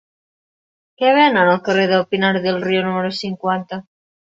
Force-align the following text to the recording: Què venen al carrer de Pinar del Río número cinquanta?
Què 1.01 1.11
venen 1.19 1.39
al 1.53 1.61
carrer 1.69 1.85
de 1.95 2.03
Pinar 2.15 2.35
del 2.49 2.61
Río 2.67 2.87
número 2.91 3.17
cinquanta? 3.23 3.85